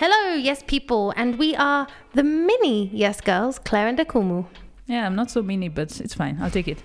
Hello, 0.00 0.34
yes 0.34 0.62
people, 0.66 1.12
and 1.14 1.38
we 1.38 1.54
are 1.56 1.86
the 2.14 2.22
mini 2.24 2.88
yes 2.92 3.20
girls, 3.20 3.58
Claire 3.58 3.86
and 3.88 3.98
Akumu. 3.98 4.46
Yeah, 4.86 5.04
I'm 5.04 5.14
not 5.14 5.30
so 5.30 5.42
mini, 5.42 5.68
but 5.68 6.00
it's 6.00 6.14
fine. 6.14 6.38
I'll 6.40 6.50
take 6.50 6.68
it. 6.68 6.82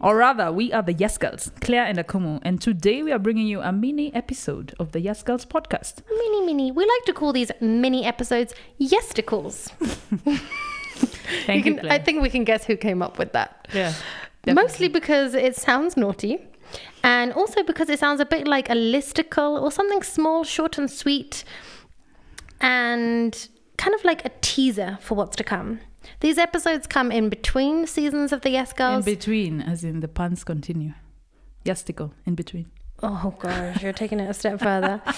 Or 0.00 0.16
rather, 0.16 0.50
we 0.50 0.72
are 0.72 0.82
the 0.82 0.92
Yes 0.92 1.16
Girls, 1.18 1.52
Claire 1.60 1.84
and 1.84 1.98
Akumu, 1.98 2.40
and 2.42 2.60
today 2.60 3.02
we 3.02 3.12
are 3.12 3.18
bringing 3.18 3.46
you 3.46 3.60
a 3.60 3.70
mini 3.70 4.12
episode 4.14 4.74
of 4.80 4.92
the 4.92 5.00
Yes 5.00 5.22
Girls 5.22 5.44
podcast. 5.46 6.02
Mini, 6.10 6.44
mini. 6.46 6.72
We 6.72 6.84
like 6.84 7.04
to 7.06 7.12
call 7.12 7.32
these 7.32 7.52
mini 7.60 8.04
episodes 8.04 8.54
yesticles. 8.80 9.68
Thank 11.46 11.64
you, 11.66 11.74
can- 11.74 11.78
Claire. 11.80 11.92
I 11.92 11.98
think 11.98 12.22
we 12.22 12.28
can 12.30 12.44
guess 12.44 12.64
who 12.64 12.76
came 12.76 13.02
up 13.02 13.18
with 13.18 13.32
that. 13.32 13.68
yeah. 13.74 13.92
Mostly 14.46 14.88
because 14.88 15.34
it 15.34 15.54
sounds 15.56 15.96
naughty, 15.96 16.38
and 17.02 17.32
also 17.32 17.62
because 17.62 17.88
it 17.88 17.98
sounds 17.98 18.20
a 18.20 18.26
bit 18.26 18.46
like 18.48 18.68
a 18.68 18.74
listicle 18.74 19.62
or 19.62 19.70
something 19.70 20.02
small, 20.02 20.44
short, 20.44 20.76
and 20.76 20.90
sweet, 20.90 21.44
and 22.60 23.48
kind 23.76 23.94
of 23.94 24.04
like 24.04 24.24
a 24.24 24.30
teaser 24.40 24.98
for 25.00 25.14
what's 25.14 25.36
to 25.36 25.44
come. 25.44 25.80
These 26.20 26.38
episodes 26.38 26.86
come 26.86 27.10
in 27.10 27.28
between 27.28 27.86
seasons 27.86 28.32
of 28.32 28.42
the 28.42 28.50
Yes 28.50 28.72
Girls. 28.72 29.06
In 29.06 29.14
between, 29.14 29.60
as 29.60 29.84
in 29.84 30.00
the 30.00 30.08
puns 30.08 30.44
continue. 30.44 30.92
Yesticle, 31.64 32.12
in 32.26 32.34
between. 32.34 32.70
Oh 33.02 33.34
gosh, 33.38 33.82
you're 33.82 33.92
taking 33.92 34.20
it 34.20 34.30
a 34.30 34.34
step 34.34 34.60
further. 34.60 35.02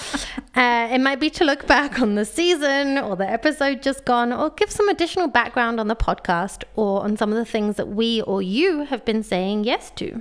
Uh, 0.55 0.89
it 0.91 0.99
might 0.99 1.19
be 1.19 1.29
to 1.29 1.43
look 1.43 1.67
back 1.67 2.01
on 2.01 2.15
the 2.15 2.25
season 2.25 2.97
or 2.97 3.15
the 3.15 3.29
episode 3.29 3.83
just 3.83 4.05
gone, 4.05 4.33
or 4.33 4.49
give 4.49 4.71
some 4.71 4.89
additional 4.89 5.27
background 5.27 5.79
on 5.79 5.87
the 5.87 5.95
podcast 5.95 6.63
or 6.75 7.03
on 7.03 7.15
some 7.15 7.31
of 7.31 7.37
the 7.37 7.45
things 7.45 7.75
that 7.75 7.89
we 7.89 8.23
or 8.23 8.41
you 8.41 8.81
have 8.85 9.05
been 9.05 9.21
saying 9.21 9.63
yes 9.65 9.91
to. 9.91 10.19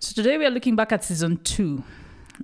So 0.00 0.12
today 0.20 0.38
we 0.38 0.44
are 0.44 0.50
looking 0.50 0.74
back 0.74 0.90
at 0.90 1.04
season 1.04 1.36
two. 1.44 1.84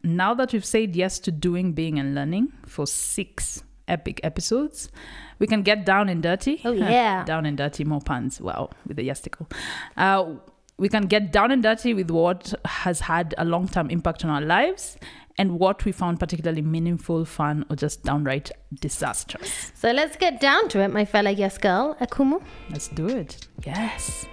Now 0.04 0.34
that 0.34 0.52
we've 0.52 0.64
said 0.64 0.94
yes 0.94 1.18
to 1.20 1.32
doing, 1.32 1.72
being, 1.72 1.98
and 1.98 2.14
learning 2.14 2.52
for 2.64 2.86
six 2.86 3.64
epic 3.88 4.20
episodes, 4.22 4.90
we 5.38 5.46
can 5.46 5.62
get 5.62 5.84
down 5.84 6.08
and 6.08 6.22
dirty. 6.22 6.60
Oh, 6.64 6.72
yeah. 6.72 7.24
down 7.24 7.46
and 7.46 7.56
dirty, 7.56 7.84
more 7.84 8.00
puns. 8.00 8.40
Wow, 8.40 8.70
with 8.86 8.96
the 8.96 9.08
yesticle. 9.08 9.50
Uh, 9.96 10.34
we 10.78 10.88
can 10.88 11.06
get 11.06 11.32
down 11.32 11.50
and 11.50 11.62
dirty 11.62 11.94
with 11.94 12.10
what 12.10 12.52
has 12.64 13.00
had 13.00 13.34
a 13.38 13.44
long 13.44 13.68
term 13.68 13.88
impact 13.90 14.24
on 14.24 14.30
our 14.30 14.42
lives 14.42 14.98
and 15.38 15.58
what 15.58 15.84
we 15.84 15.92
found 15.92 16.18
particularly 16.18 16.62
meaningful, 16.62 17.24
fun, 17.24 17.64
or 17.70 17.76
just 17.76 18.02
downright 18.04 18.50
disastrous. 18.80 19.72
So 19.74 19.90
let's 19.90 20.16
get 20.16 20.40
down 20.40 20.68
to 20.70 20.80
it, 20.80 20.88
my 20.88 21.04
fellow 21.04 21.30
yes 21.30 21.58
girl, 21.58 21.96
Akumu. 22.00 22.42
Let's 22.70 22.88
do 22.88 23.06
it. 23.06 23.46
Yes. 23.64 24.26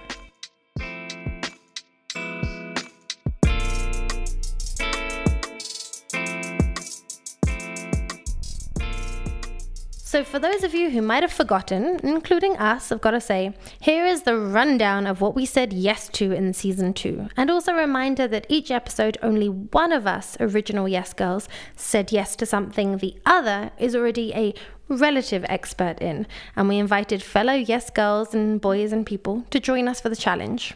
So, 10.14 10.22
for 10.22 10.38
those 10.38 10.62
of 10.62 10.74
you 10.74 10.90
who 10.90 11.02
might 11.02 11.24
have 11.24 11.32
forgotten, 11.32 11.98
including 12.04 12.56
us, 12.56 12.92
I've 12.92 13.00
got 13.00 13.10
to 13.10 13.20
say, 13.20 13.52
here 13.80 14.06
is 14.06 14.22
the 14.22 14.38
rundown 14.38 15.08
of 15.08 15.20
what 15.20 15.34
we 15.34 15.44
said 15.44 15.72
yes 15.72 16.08
to 16.10 16.30
in 16.30 16.54
season 16.54 16.94
two. 16.94 17.26
And 17.36 17.50
also 17.50 17.72
a 17.72 17.78
reminder 17.78 18.28
that 18.28 18.46
each 18.48 18.70
episode, 18.70 19.18
only 19.22 19.48
one 19.48 19.90
of 19.90 20.06
us 20.06 20.36
original 20.38 20.86
yes 20.86 21.12
girls 21.14 21.48
said 21.74 22.12
yes 22.12 22.36
to 22.36 22.46
something 22.46 22.98
the 22.98 23.16
other 23.26 23.72
is 23.76 23.96
already 23.96 24.32
a 24.34 24.54
relative 24.86 25.44
expert 25.48 26.00
in. 26.00 26.28
And 26.54 26.68
we 26.68 26.78
invited 26.78 27.20
fellow 27.20 27.54
yes 27.54 27.90
girls 27.90 28.36
and 28.36 28.60
boys 28.60 28.92
and 28.92 29.04
people 29.04 29.44
to 29.50 29.58
join 29.58 29.88
us 29.88 30.00
for 30.00 30.10
the 30.10 30.14
challenge. 30.14 30.74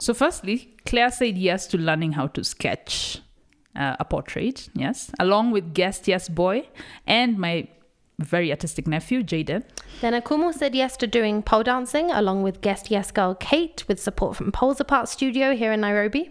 So, 0.00 0.12
firstly, 0.12 0.74
Claire 0.86 1.12
said 1.12 1.38
yes 1.38 1.68
to 1.68 1.78
learning 1.78 2.14
how 2.14 2.26
to 2.26 2.42
sketch 2.42 3.22
uh, 3.76 3.94
a 4.00 4.04
portrait, 4.04 4.70
yes, 4.74 5.12
along 5.20 5.52
with 5.52 5.72
guest 5.72 6.08
yes 6.08 6.28
boy 6.28 6.66
and 7.06 7.38
my 7.38 7.68
very 8.22 8.50
artistic 8.50 8.86
nephew, 8.86 9.22
Jaden. 9.22 9.64
Then 10.00 10.14
Akumu 10.14 10.52
said 10.52 10.74
yes 10.74 10.96
to 10.98 11.06
doing 11.06 11.42
pole 11.42 11.62
dancing 11.62 12.10
along 12.10 12.42
with 12.42 12.60
guest 12.60 12.90
yes 12.90 13.10
girl 13.10 13.34
Kate 13.34 13.84
with 13.88 14.00
support 14.00 14.36
from 14.36 14.52
Poles 14.52 14.80
Apart 14.80 15.08
Studio 15.08 15.54
here 15.54 15.72
in 15.72 15.80
Nairobi. 15.80 16.30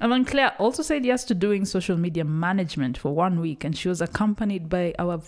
And 0.00 0.10
then 0.10 0.24
Claire 0.24 0.54
also 0.58 0.82
said 0.82 1.04
yes 1.04 1.22
to 1.26 1.34
doing 1.34 1.64
social 1.64 1.96
media 1.96 2.24
management 2.24 2.98
for 2.98 3.14
one 3.14 3.40
week, 3.40 3.62
and 3.62 3.76
she 3.76 3.88
was 3.88 4.00
accompanied 4.00 4.68
by 4.68 4.94
our 4.98 5.20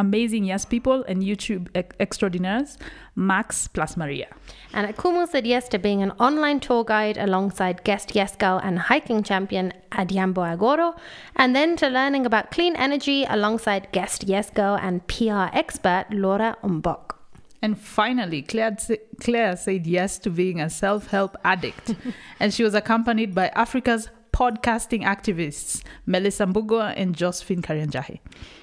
amazing 0.00 0.44
yes 0.44 0.64
people 0.64 1.04
and 1.04 1.22
YouTube 1.22 1.68
ex- 1.74 1.94
extraordinaires, 2.00 2.78
Max 3.14 3.68
plus 3.68 3.96
Maria. 3.96 4.28
And 4.72 4.92
Akumu 4.92 5.28
said 5.28 5.46
yes 5.46 5.68
to 5.68 5.78
being 5.78 6.02
an 6.02 6.12
online 6.12 6.58
tour 6.60 6.84
guide 6.84 7.18
alongside 7.18 7.84
guest 7.84 8.14
yes 8.14 8.34
girl 8.36 8.58
and 8.62 8.78
hiking 8.78 9.22
champion 9.22 9.72
Adhiambo 9.92 10.42
Agoro, 10.52 10.98
and 11.36 11.54
then 11.54 11.76
to 11.76 11.88
learning 11.88 12.24
about 12.24 12.50
clean 12.50 12.74
energy 12.76 13.24
alongside 13.28 13.92
guest 13.92 14.24
yes 14.24 14.50
girl 14.50 14.78
and 14.80 15.06
PR 15.06 15.48
expert 15.52 16.06
Laura 16.10 16.56
Umbok. 16.64 17.16
And 17.62 17.78
finally, 17.78 18.40
Claire, 18.40 18.76
Claire 19.20 19.54
said 19.56 19.86
yes 19.86 20.18
to 20.20 20.30
being 20.30 20.60
a 20.60 20.70
self 20.70 21.08
help 21.08 21.36
addict. 21.44 21.94
and 22.40 22.54
she 22.54 22.64
was 22.64 22.74
accompanied 22.74 23.34
by 23.34 23.48
Africa's 23.48 24.08
podcasting 24.32 25.02
activists, 25.02 25.82
Melissa 26.06 26.46
Mbugua 26.46 26.94
and 26.96 27.14
Josephine 27.14 27.62
Karianjahi. 27.62 28.20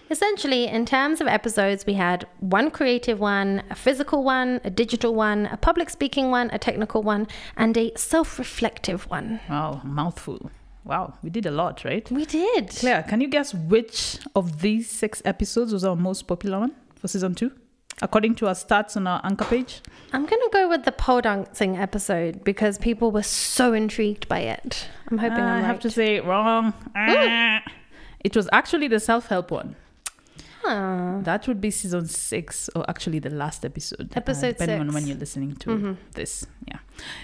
Essentially, 0.10 0.68
in 0.68 0.86
terms 0.86 1.20
of 1.20 1.28
episodes, 1.28 1.86
we 1.86 1.94
had 1.94 2.26
one 2.40 2.72
creative 2.72 3.20
one, 3.20 3.62
a 3.70 3.76
physical 3.76 4.24
one, 4.24 4.62
a 4.64 4.70
digital 4.70 5.14
one, 5.14 5.48
a 5.48 5.58
public 5.58 5.90
speaking 5.90 6.32
one, 6.32 6.50
a 6.54 6.58
technical 6.58 7.04
one, 7.04 7.28
and 7.58 7.78
a 7.78 7.92
self 7.96 8.40
reflective 8.40 9.10
one. 9.10 9.40
Wow, 9.50 9.82
mouthful. 9.84 10.50
Wow, 10.86 11.16
we 11.22 11.30
did 11.30 11.46
a 11.46 11.52
lot, 11.52 11.84
right? 11.84 12.10
We 12.10 12.26
did. 12.26 12.70
Claire, 12.70 13.04
can 13.04 13.20
you 13.20 13.28
guess 13.28 13.54
which 13.54 14.20
of 14.36 14.62
these 14.62 14.90
six 14.90 15.22
episodes 15.26 15.74
was 15.74 15.84
our 15.84 15.98
most 15.98 16.28
popular 16.28 16.60
one 16.60 16.76
for 16.96 17.10
season 17.10 17.36
two? 17.36 17.52
According 18.02 18.36
to 18.36 18.48
our 18.48 18.54
stats 18.54 18.96
on 18.96 19.08
our 19.08 19.20
anchor 19.24 19.46
page. 19.46 19.82
I'm 20.14 20.26
going 20.26 20.42
to 20.42 20.50
go 20.54 20.70
with 20.70 20.84
the 20.86 20.92
pole 20.92 21.22
dancing 21.22 21.78
episode 21.78 22.44
because 22.44 22.78
people 22.78 23.12
were 23.12 23.24
so 23.24 23.74
intrigued 23.74 24.28
by 24.28 24.40
it. 24.42 24.88
I'm 25.10 25.18
hoping 25.18 25.40
Uh, 25.40 25.42
I'm 25.42 25.48
I 25.48 25.56
right. 25.56 25.64
have 25.66 25.80
to 25.80 25.90
say 25.90 26.20
wrong. 26.20 26.74
Ah. 26.96 27.64
It 28.24 28.36
was 28.36 28.48
actually 28.52 28.88
the 28.88 29.00
self 29.00 29.28
help 29.28 29.50
one. 29.52 29.76
Ah. 30.64 31.20
That 31.24 31.48
would 31.48 31.60
be 31.62 31.72
season 31.72 32.06
six, 32.08 32.70
or 32.76 32.88
actually 32.90 33.20
the 33.20 33.30
last 33.30 33.66
episode. 33.66 34.12
uh, 34.12 34.18
Episode 34.18 34.54
depending 34.58 34.80
on 34.82 34.88
six. 34.88 34.94
when 34.96 35.08
you're 35.08 35.18
listening 35.18 35.56
to 35.56 35.70
Mhm. 35.70 35.98
this. 36.14 36.46
Yeah. 36.68 36.80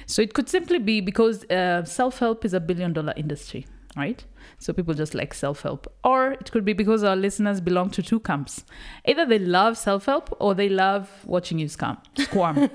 So 0.08 0.22
it 0.22 0.34
could 0.34 0.50
simply 0.50 0.80
be 0.80 1.02
because 1.02 1.44
uh, 1.52 1.84
self 1.86 2.20
help 2.20 2.46
is 2.46 2.54
a 2.54 2.60
billion 2.60 2.94
dollar 2.94 3.14
industry, 3.16 3.68
right? 3.96 4.24
So 4.60 4.74
people 4.74 4.94
just 4.94 5.14
like 5.14 5.34
self 5.34 5.62
help. 5.62 5.92
Or 6.04 6.32
it 6.32 6.52
could 6.52 6.66
be 6.66 6.74
because 6.74 7.04
our 7.04 7.16
listeners 7.16 7.62
belong 7.62 7.90
to 7.92 8.04
two 8.04 8.20
camps. 8.20 8.66
Either 9.06 9.26
they 9.26 9.40
love 9.40 9.78
self 9.78 10.06
help 10.06 10.36
or 10.40 10.54
they 10.54 10.70
love 10.70 11.10
watching 11.26 11.60
you 11.60 11.68
scam, 11.68 11.98
squirm. 12.18 12.70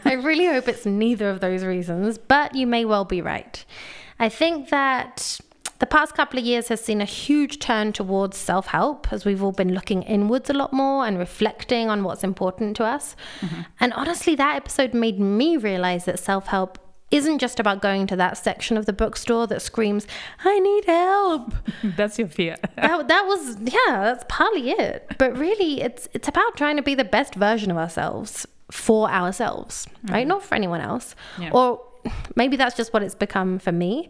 I 0.04 0.14
really 0.14 0.46
hope 0.46 0.68
it's 0.68 0.86
neither 0.86 1.30
of 1.30 1.40
those 1.40 1.64
reasons, 1.64 2.18
but 2.18 2.54
you 2.54 2.66
may 2.66 2.84
well 2.84 3.04
be 3.04 3.20
right. 3.20 3.64
I 4.18 4.28
think 4.28 4.68
that 4.70 5.40
the 5.80 5.86
past 5.86 6.14
couple 6.14 6.38
of 6.38 6.44
years 6.44 6.68
has 6.68 6.80
seen 6.82 7.00
a 7.00 7.06
huge 7.06 7.58
turn 7.58 7.92
towards 7.92 8.36
self 8.36 8.66
help 8.66 9.12
as 9.12 9.24
we've 9.24 9.42
all 9.42 9.52
been 9.52 9.72
looking 9.74 10.02
inwards 10.02 10.50
a 10.50 10.52
lot 10.52 10.72
more 10.72 11.06
and 11.06 11.18
reflecting 11.18 11.88
on 11.88 12.04
what's 12.04 12.22
important 12.22 12.76
to 12.76 12.84
us. 12.84 13.16
Mm-hmm. 13.40 13.62
And 13.80 13.92
honestly, 13.94 14.34
that 14.36 14.56
episode 14.56 14.92
made 14.94 15.18
me 15.18 15.56
realize 15.56 16.04
that 16.04 16.18
self 16.18 16.48
help 16.48 16.78
isn't 17.10 17.38
just 17.38 17.58
about 17.58 17.82
going 17.82 18.06
to 18.06 18.16
that 18.16 18.36
section 18.36 18.76
of 18.76 18.86
the 18.86 18.92
bookstore 18.92 19.46
that 19.48 19.60
screams, 19.62 20.06
I 20.44 20.58
need 20.60 20.84
help. 20.84 21.52
That's 21.82 22.18
your 22.18 22.28
fear. 22.28 22.56
that, 22.76 23.08
that 23.08 23.26
was 23.26 23.56
yeah 23.60 23.76
that's 24.04 24.24
partly 24.28 24.70
it 24.70 25.10
but 25.18 25.36
really 25.36 25.80
it's 25.82 26.08
it's 26.14 26.28
about 26.28 26.56
trying 26.56 26.76
to 26.76 26.82
be 26.82 26.94
the 26.94 27.04
best 27.04 27.34
version 27.34 27.70
of 27.70 27.76
ourselves 27.76 28.46
for 28.70 29.10
ourselves 29.10 29.86
right 30.04 30.26
not 30.26 30.42
for 30.42 30.54
anyone 30.54 30.80
else 30.80 31.14
Yeah. 31.38 31.50
or 31.52 31.80
maybe 32.36 32.56
that's 32.56 32.76
just 32.76 32.92
what 32.92 33.02
it's 33.02 33.14
become 33.16 33.58
for 33.58 33.72
me 33.72 34.08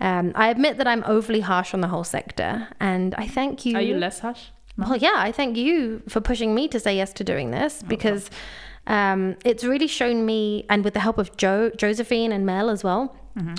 um, 0.00 0.32
i 0.34 0.48
admit 0.48 0.78
that 0.78 0.86
i'm 0.88 1.04
overly 1.04 1.40
harsh 1.40 1.74
on 1.74 1.80
the 1.82 1.88
whole 1.88 2.04
sector 2.04 2.68
and 2.80 3.14
i 3.16 3.26
thank 3.26 3.64
you 3.66 3.76
Are 3.76 3.82
you 3.82 3.96
less 3.96 4.20
harsh? 4.20 4.46
well, 4.78 4.96
yeah, 4.96 5.14
I 5.16 5.32
thank 5.32 5.56
you 5.56 6.02
for 6.08 6.20
pushing 6.20 6.54
me 6.54 6.68
to 6.68 6.78
say 6.78 6.94
yes 6.96 7.12
to 7.14 7.24
doing 7.24 7.50
this 7.50 7.82
because 7.82 8.30
um, 8.88 9.36
it's 9.44 9.62
really 9.64 9.86
shown 9.86 10.26
me, 10.26 10.66
and 10.68 10.82
with 10.84 10.94
the 10.94 11.00
help 11.00 11.18
of 11.18 11.36
Joe, 11.36 11.70
Josephine, 11.76 12.32
and 12.32 12.44
Mel 12.44 12.68
as 12.70 12.82
well, 12.82 13.14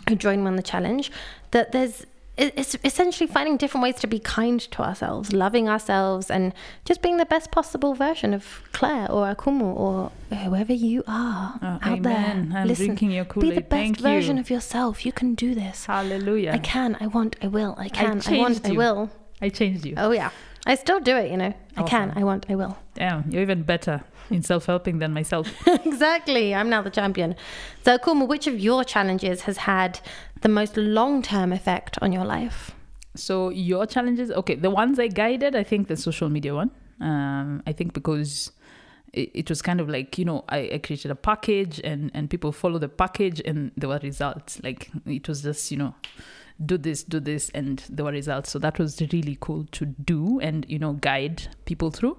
who 0.10 0.16
joined 0.16 0.44
me 0.44 0.48
on 0.48 0.58
the 0.58 0.62
challenge, 0.64 1.10
that 1.52 1.72
there's 1.72 2.06
it's 2.42 2.78
essentially 2.86 3.28
finding 3.28 3.58
different 3.58 3.84
ways 3.84 3.96
to 3.96 4.08
be 4.08 4.18
kind 4.18 4.62
to 4.72 4.82
ourselves, 4.82 5.34
loving 5.34 5.68
ourselves, 5.68 6.32
and 6.32 6.54
just 6.86 7.02
being 7.02 7.18
the 7.18 7.26
best 7.26 7.52
possible 7.52 7.94
version 7.94 8.34
of 8.34 8.62
Claire 8.72 9.12
or 9.12 9.34
Akumu 9.34 9.76
or 9.76 10.12
whoever 10.46 10.72
you 10.72 11.04
are 11.06 11.60
Oh, 11.62 11.68
out 11.68 11.82
there. 11.82 12.14
amen. 12.14 12.54
I'm 12.56 12.68
Listen, 12.68 12.86
drinking 12.88 13.12
your 13.12 13.26
be 13.26 13.50
the 13.52 13.60
best 13.60 13.70
Thank 13.70 14.00
version 14.00 14.38
you. 14.38 14.42
of 14.42 14.50
yourself. 14.50 15.06
You 15.06 15.12
can 15.12 15.36
do 15.36 15.54
this. 15.54 15.86
Hallelujah. 15.86 16.52
I 16.54 16.60
can. 16.60 16.96
I 17.02 17.08
want. 17.08 17.36
I 17.42 17.48
will. 17.48 17.76
I 17.78 17.90
can. 17.90 18.06
I, 18.06 18.10
want. 18.12 18.24
changed 18.24 18.66
I 18.68 18.72
will. 18.72 19.10
I 19.42 19.50
changed 19.50 19.86
you. 19.86 19.96
Oh 19.98 20.12
yeah. 20.12 20.30
I 20.70 20.76
still 20.76 21.00
do 21.00 21.18
it, 21.18 21.32
you 21.32 21.38
know. 21.38 21.54
I 21.78 21.84
can, 21.84 22.14
I 22.16 22.24
want, 22.24 22.46
I 22.48 22.54
will. 22.54 22.78
Damn, 22.94 23.30
you're 23.32 23.42
even 23.42 23.64
better 23.64 24.04
in 24.30 24.44
self 24.44 24.68
helping 24.68 25.00
than 25.00 25.14
myself. 25.14 25.48
exactly. 25.68 26.54
I'm 26.54 26.70
now 26.70 26.84
the 26.84 26.92
champion. 26.92 27.36
So, 27.84 27.98
Kuma, 27.98 28.26
which 28.26 28.46
of 28.46 28.60
your 28.60 28.84
challenges 28.84 29.42
has 29.42 29.58
had 29.58 30.00
the 30.42 30.50
most 30.50 30.78
long 30.78 31.24
term 31.24 31.52
effect 31.52 31.98
on 32.04 32.12
your 32.12 32.24
life? 32.24 32.76
So 33.16 33.50
your 33.50 33.88
challenges, 33.88 34.30
okay, 34.32 34.56
the 34.56 34.70
ones 34.70 35.00
I 35.00 35.08
guided, 35.08 35.56
I 35.56 35.64
think 35.64 35.88
the 35.88 35.98
social 35.98 36.30
media 36.30 36.54
one, 36.54 36.72
Um, 37.02 37.64
I 37.66 37.74
think 37.74 37.94
because 37.94 38.52
it, 39.14 39.32
it 39.34 39.50
was 39.50 39.62
kind 39.62 39.82
of 39.82 39.90
like 39.90 40.18
you 40.18 40.26
know 40.26 40.44
I, 40.50 40.70
I 40.74 40.78
created 40.78 41.10
a 41.12 41.16
package 41.16 41.82
and 41.84 42.12
and 42.14 42.30
people 42.30 42.52
follow 42.52 42.78
the 42.78 42.90
package 42.90 43.42
and 43.44 43.72
there 43.76 43.90
were 43.90 44.00
results. 44.04 44.62
Like 44.64 44.92
it 45.06 45.28
was 45.28 45.42
just 45.42 45.72
you 45.72 45.78
know 45.78 45.96
do 46.66 46.78
this 46.78 47.04
do 47.04 47.20
this 47.20 47.50
and 47.54 47.84
there 47.90 48.06
were 48.06 48.12
results. 48.12 48.52
So 48.52 48.60
that 48.60 48.80
was 48.80 49.02
really 49.14 49.38
cool 49.40 49.66
to 49.72 49.86
do 49.86 50.40
and 50.40 50.66
you 50.70 50.80
know 50.80 50.94
guide 50.94 51.48
people 51.66 51.92
through. 51.92 52.18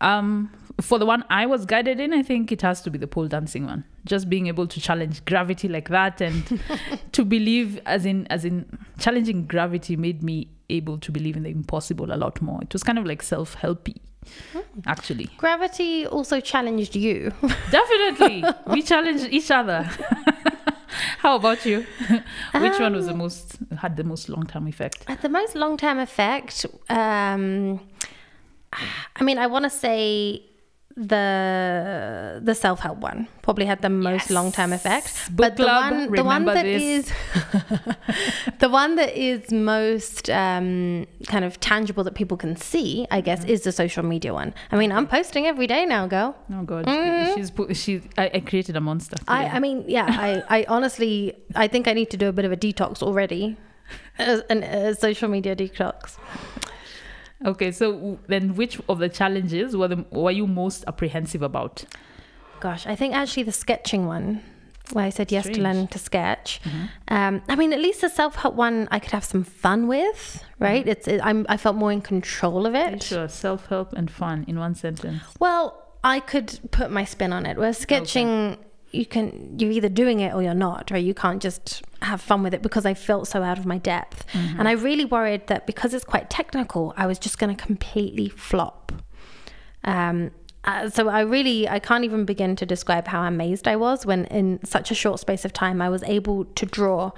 Um 0.00 0.50
for 0.80 0.98
the 0.98 1.04
one 1.04 1.22
i 1.28 1.44
was 1.44 1.66
guided 1.66 2.00
in 2.00 2.14
i 2.14 2.22
think 2.22 2.50
it 2.50 2.62
has 2.62 2.80
to 2.80 2.90
be 2.90 2.96
the 2.98 3.06
pole 3.06 3.28
dancing 3.28 3.66
one. 3.66 3.84
Just 4.06 4.30
being 4.30 4.46
able 4.46 4.66
to 4.66 4.80
challenge 4.80 5.22
gravity 5.26 5.68
like 5.68 5.90
that 5.90 6.20
and 6.22 6.60
to 7.12 7.24
believe 7.24 7.78
as 7.86 8.06
in 8.06 8.26
as 8.28 8.44
in 8.44 8.66
challenging 8.98 9.46
gravity 9.46 9.96
made 9.96 10.22
me 10.22 10.48
able 10.70 10.98
to 10.98 11.12
believe 11.12 11.36
in 11.36 11.42
the 11.42 11.50
impossible 11.50 12.12
a 12.12 12.16
lot 12.16 12.40
more. 12.40 12.60
It 12.62 12.72
was 12.72 12.82
kind 12.82 12.98
of 12.98 13.04
like 13.04 13.22
self-helpy 13.22 13.96
actually. 14.86 15.28
Gravity 15.36 16.06
also 16.06 16.40
challenged 16.40 16.96
you. 16.96 17.32
definitely. 17.70 18.44
We 18.68 18.82
challenged 18.92 19.26
each 19.30 19.50
other 19.50 19.88
how 21.18 21.36
about 21.36 21.64
you? 21.64 21.86
Which 22.54 22.78
one 22.78 22.94
was 22.94 23.06
the 23.06 23.14
most 23.14 23.56
had 23.78 23.96
the 23.96 24.04
most 24.04 24.28
long-term 24.28 24.66
effect? 24.66 25.04
At 25.08 25.22
the 25.22 25.28
most 25.28 25.54
long 25.54 25.76
term 25.76 25.98
effect, 25.98 26.66
um, 26.88 27.80
I 28.72 29.22
mean, 29.22 29.38
I 29.38 29.46
want 29.46 29.64
to 29.64 29.70
say 29.70 30.42
the 31.08 32.40
the 32.42 32.54
self 32.54 32.80
help 32.80 32.98
one 32.98 33.26
probably 33.42 33.64
had 33.66 33.80
the 33.82 33.88
most 33.90 34.26
Yes. 34.28 34.30
long 34.30 34.52
term 34.52 34.72
effect. 34.72 35.08
Book 35.30 35.36
but 35.36 35.56
the 35.56 35.64
club, 35.64 35.92
one 35.92 36.12
the 36.12 36.24
one 36.24 36.44
that 36.44 36.62
this. 36.64 36.82
is 36.82 37.12
the 38.58 38.68
one 38.68 38.96
that 38.96 39.16
is 39.16 39.50
most 39.52 40.28
um, 40.30 41.06
kind 41.26 41.44
of 41.44 41.58
tangible 41.60 42.04
that 42.04 42.14
people 42.14 42.36
can 42.36 42.54
see, 42.56 43.06
I 43.10 43.20
guess, 43.20 43.40
Mm-hmm. 43.40 43.50
is 43.54 43.60
the 43.62 43.72
social 43.72 44.04
media 44.04 44.32
one. 44.34 44.52
I 44.70 44.76
mean, 44.76 44.92
I'm 44.92 45.06
posting 45.06 45.46
every 45.46 45.66
day 45.66 45.86
now, 45.86 46.06
girl. 46.06 46.36
Oh 46.52 46.62
God, 46.64 46.84
she's 47.34 47.50
pu- 47.50 47.72
she. 47.74 48.02
I, 48.18 48.30
I 48.34 48.40
created 48.40 48.76
a 48.76 48.80
monster. 48.80 49.16
I. 49.28 49.46
I 49.46 49.58
mean, 49.58 49.84
yeah, 49.88 50.06
I, 50.08 50.60
I 50.60 50.64
honestly, 50.68 51.34
I 51.54 51.66
think 51.68 51.88
I 51.88 51.92
need 51.92 52.10
to 52.10 52.16
do 52.16 52.28
a 52.28 52.32
bit 52.32 52.44
of 52.44 52.52
a 52.52 52.56
detox 52.56 53.02
already, 53.02 53.56
a, 54.18 54.42
an- 54.50 54.62
a 54.62 54.94
social 54.94 55.28
media 55.28 55.56
detox. 55.56 56.16
Okay, 57.44 57.72
so 57.72 58.18
then, 58.26 58.54
which 58.56 58.80
of 58.88 58.98
the 58.98 59.08
challenges 59.08 59.76
were 59.76 59.88
the 59.88 60.04
were 60.10 60.30
you 60.30 60.46
most 60.46 60.84
apprehensive 60.86 61.42
about? 61.42 61.84
Gosh, 62.60 62.86
I 62.86 62.94
think 62.94 63.14
actually 63.14 63.44
the 63.44 63.52
sketching 63.52 64.06
one, 64.06 64.42
where 64.92 65.04
I 65.04 65.10
said 65.10 65.32
yes 65.32 65.46
to 65.46 65.60
learn 65.60 65.88
to 65.88 65.98
sketch. 65.98 66.60
Um, 67.08 67.42
I 67.48 67.56
mean, 67.56 67.72
at 67.72 67.80
least 67.80 68.02
the 68.02 68.08
self 68.08 68.36
help 68.36 68.54
one 68.54 68.88
I 68.90 68.98
could 68.98 69.12
have 69.12 69.24
some 69.24 69.44
fun 69.44 69.88
with, 69.88 70.44
right? 70.58 70.86
It's 70.86 71.08
it, 71.08 71.20
I'm 71.24 71.46
I 71.48 71.56
felt 71.56 71.76
more 71.76 71.92
in 71.92 72.00
control 72.02 72.66
of 72.66 72.74
it. 72.74 73.02
Sure, 73.02 73.28
self 73.28 73.66
help 73.66 73.92
and 73.92 74.10
fun 74.10 74.44
in 74.46 74.58
one 74.58 74.74
sentence. 74.74 75.22
Well, 75.38 75.76
I 76.04 76.20
could 76.20 76.58
put 76.70 76.90
my 76.90 77.04
spin 77.04 77.32
on 77.32 77.46
it. 77.46 77.56
Where 77.56 77.72
sketching, 77.72 78.58
you 78.92 79.06
can 79.06 79.58
you're 79.58 79.70
either 79.70 79.88
doing 79.88 80.20
it 80.20 80.34
or 80.34 80.42
you're 80.42 80.54
not, 80.54 80.90
right? 80.90 81.04
You 81.04 81.14
can't 81.14 81.40
just 81.42 81.82
have 82.02 82.20
fun 82.20 82.42
with 82.42 82.54
it 82.54 82.62
because 82.62 82.86
I 82.86 82.94
felt 82.94 83.28
so 83.28 83.42
out 83.42 83.58
of 83.58 83.66
my 83.66 83.78
depth, 83.78 84.24
and 84.58 84.68
I 84.68 84.72
really 84.72 85.04
worried 85.04 85.46
that 85.46 85.66
because 85.66 85.94
it's 85.94 86.04
quite 86.04 86.30
technical, 86.30 86.94
I 86.96 87.06
was 87.06 87.18
just 87.18 87.38
going 87.38 87.54
to 87.54 87.64
completely 87.64 88.28
flop. 88.28 88.92
Um, 89.84 90.30
uh, 90.64 90.90
so 90.90 91.08
I 91.08 91.20
really 91.20 91.68
I 91.68 91.78
can't 91.78 92.04
even 92.04 92.24
begin 92.24 92.56
to 92.56 92.66
describe 92.66 93.06
how 93.08 93.22
amazed 93.22 93.66
I 93.66 93.76
was 93.76 94.04
when 94.04 94.26
in 94.26 94.60
such 94.64 94.90
a 94.90 94.94
short 94.94 95.20
space 95.20 95.44
of 95.44 95.52
time 95.52 95.80
I 95.80 95.88
was 95.88 96.02
able 96.02 96.44
to 96.44 96.66
draw 96.66 97.12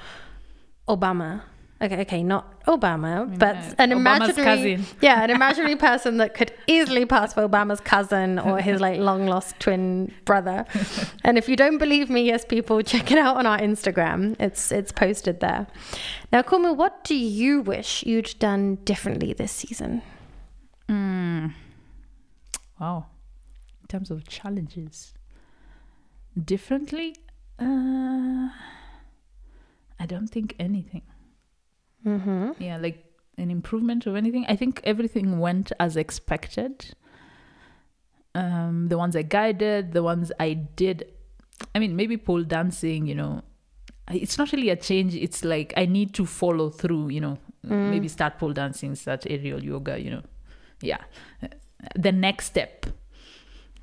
Obama. 0.88 1.42
Okay, 1.82 2.00
okay, 2.02 2.22
not 2.22 2.64
Obama, 2.66 3.26
but 3.40 3.56
uh, 3.56 3.74
an 3.78 3.90
Obama's 3.90 4.38
imaginary, 4.38 4.76
cousin. 4.76 4.96
yeah, 5.00 5.24
an 5.24 5.30
imaginary 5.30 5.74
person 5.74 6.18
that 6.18 6.32
could 6.32 6.52
easily 6.68 7.04
pass 7.04 7.34
for 7.34 7.48
Obama's 7.48 7.80
cousin 7.80 8.38
or 8.38 8.60
his 8.60 8.80
like 8.80 9.00
long 9.10 9.26
lost 9.26 9.58
twin 9.58 10.12
brother. 10.24 10.64
And 11.24 11.36
if 11.36 11.48
you 11.48 11.56
don't 11.56 11.78
believe 11.78 12.08
me, 12.08 12.22
yes, 12.22 12.44
people, 12.44 12.82
check 12.92 13.10
it 13.10 13.18
out 13.18 13.36
on 13.36 13.46
our 13.46 13.58
Instagram. 13.58 14.36
It's 14.38 14.70
it's 14.70 14.92
posted 14.92 15.40
there. 15.40 15.66
Now, 16.32 16.42
Kumu, 16.42 16.76
what 16.76 17.02
do 17.02 17.16
you 17.16 17.60
wish 17.60 18.04
you'd 18.04 18.38
done 18.38 18.76
differently 18.84 19.32
this 19.32 19.50
season? 19.50 20.02
Mm. 20.88 21.52
Wow. 22.80 23.06
In 23.80 23.88
terms 23.88 24.10
of 24.12 24.28
challenges, 24.28 25.14
differently, 26.42 27.16
uh, 27.58 28.48
I 29.98 30.06
don't 30.06 30.28
think 30.28 30.54
anything. 30.60 31.02
Mm-hmm. 32.06 32.62
Yeah, 32.62 32.78
like 32.78 33.04
an 33.38 33.50
improvement 33.50 34.06
of 34.06 34.16
anything. 34.16 34.44
I 34.48 34.56
think 34.56 34.80
everything 34.84 35.38
went 35.38 35.72
as 35.80 35.96
expected. 35.96 36.94
Um, 38.34 38.88
the 38.88 38.96
ones 38.98 39.14
I 39.14 39.22
guided, 39.22 39.92
the 39.92 40.02
ones 40.02 40.32
I 40.40 40.54
did. 40.54 41.06
I 41.74 41.78
mean, 41.78 41.96
maybe 41.96 42.16
pole 42.16 42.42
dancing, 42.42 43.06
you 43.06 43.14
know, 43.14 43.42
it's 44.10 44.38
not 44.38 44.52
really 44.52 44.70
a 44.70 44.76
change. 44.76 45.14
It's 45.14 45.44
like 45.44 45.72
I 45.76 45.86
need 45.86 46.12
to 46.14 46.26
follow 46.26 46.70
through, 46.70 47.10
you 47.10 47.20
know, 47.20 47.38
maybe 47.62 48.08
start 48.08 48.38
pole 48.38 48.52
dancing, 48.52 48.94
start 48.94 49.26
aerial 49.28 49.62
yoga, 49.62 50.00
you 50.00 50.10
know. 50.10 50.22
Yeah. 50.80 51.02
The 51.94 52.10
next 52.12 52.46
step 52.46 52.86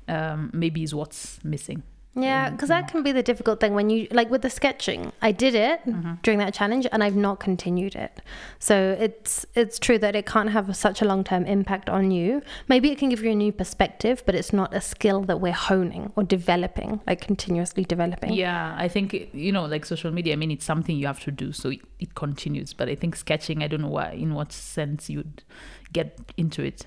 um, 0.08 0.50
maybe 0.52 0.82
is 0.82 0.94
what's 0.94 1.42
missing. 1.44 1.82
Yeah, 2.14 2.50
because 2.50 2.70
that 2.70 2.88
can 2.88 3.04
be 3.04 3.12
the 3.12 3.22
difficult 3.22 3.60
thing 3.60 3.74
when 3.74 3.88
you 3.88 4.08
like 4.10 4.30
with 4.30 4.42
the 4.42 4.50
sketching. 4.50 5.12
I 5.22 5.30
did 5.30 5.54
it 5.54 5.80
during 6.22 6.40
that 6.40 6.52
challenge, 6.52 6.86
and 6.90 7.04
I've 7.04 7.14
not 7.14 7.38
continued 7.38 7.94
it. 7.94 8.20
So 8.58 8.96
it's 8.98 9.46
it's 9.54 9.78
true 9.78 9.96
that 9.98 10.16
it 10.16 10.26
can't 10.26 10.50
have 10.50 10.74
such 10.76 11.00
a 11.00 11.04
long 11.04 11.22
term 11.22 11.46
impact 11.46 11.88
on 11.88 12.10
you. 12.10 12.42
Maybe 12.66 12.90
it 12.90 12.98
can 12.98 13.10
give 13.10 13.22
you 13.22 13.30
a 13.30 13.34
new 13.34 13.52
perspective, 13.52 14.24
but 14.26 14.34
it's 14.34 14.52
not 14.52 14.74
a 14.74 14.80
skill 14.80 15.22
that 15.22 15.40
we're 15.40 15.52
honing 15.52 16.12
or 16.16 16.24
developing, 16.24 17.00
like 17.06 17.20
continuously 17.20 17.84
developing. 17.84 18.32
Yeah, 18.32 18.74
I 18.76 18.88
think 18.88 19.30
you 19.32 19.52
know, 19.52 19.66
like 19.66 19.86
social 19.86 20.10
media. 20.10 20.32
I 20.32 20.36
mean, 20.36 20.50
it's 20.50 20.64
something 20.64 20.96
you 20.96 21.06
have 21.06 21.20
to 21.20 21.30
do, 21.30 21.52
so 21.52 21.70
it, 21.70 21.80
it 22.00 22.16
continues. 22.16 22.72
But 22.72 22.88
I 22.88 22.96
think 22.96 23.14
sketching, 23.14 23.62
I 23.62 23.68
don't 23.68 23.82
know 23.82 23.88
why, 23.88 24.10
in 24.10 24.34
what 24.34 24.50
sense 24.52 25.08
you'd 25.08 25.44
get 25.92 26.18
into 26.36 26.64
it. 26.64 26.86